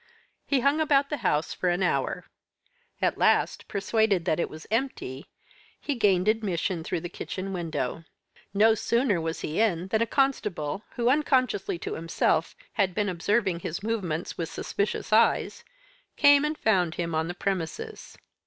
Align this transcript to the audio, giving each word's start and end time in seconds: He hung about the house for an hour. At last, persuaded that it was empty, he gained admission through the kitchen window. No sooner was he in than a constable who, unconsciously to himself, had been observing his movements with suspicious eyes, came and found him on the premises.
He 0.47 0.61
hung 0.61 0.81
about 0.81 1.11
the 1.11 1.17
house 1.17 1.53
for 1.53 1.69
an 1.69 1.83
hour. 1.83 2.25
At 3.03 3.19
last, 3.19 3.67
persuaded 3.67 4.25
that 4.25 4.39
it 4.39 4.49
was 4.49 4.65
empty, 4.71 5.27
he 5.79 5.93
gained 5.93 6.27
admission 6.27 6.83
through 6.83 7.01
the 7.01 7.07
kitchen 7.07 7.53
window. 7.53 8.03
No 8.51 8.73
sooner 8.73 9.21
was 9.21 9.41
he 9.41 9.59
in 9.61 9.89
than 9.89 10.01
a 10.01 10.07
constable 10.07 10.81
who, 10.95 11.07
unconsciously 11.07 11.77
to 11.77 11.93
himself, 11.93 12.55
had 12.73 12.95
been 12.95 13.09
observing 13.09 13.59
his 13.59 13.83
movements 13.83 14.39
with 14.39 14.49
suspicious 14.49 15.13
eyes, 15.13 15.63
came 16.17 16.45
and 16.45 16.57
found 16.57 16.95
him 16.95 17.13
on 17.13 17.27
the 17.27 17.35
premises. 17.35 18.17